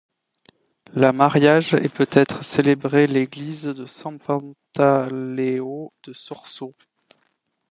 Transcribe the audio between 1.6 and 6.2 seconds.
est peut-être célébré l'église de San-Pantaleo de